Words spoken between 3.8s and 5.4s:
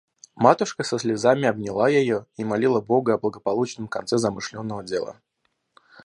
конце замышленного дела.